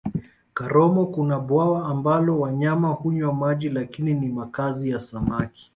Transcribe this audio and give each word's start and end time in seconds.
karomo 0.53 1.05
kuna 1.05 1.39
bwawa 1.39 1.85
ambalo 1.85 2.39
wanyama 2.39 2.89
hunywa 2.89 3.33
maji 3.33 3.69
lakini 3.69 4.13
ni 4.13 4.29
makazi 4.29 4.89
ya 4.89 4.99
samaki 4.99 5.69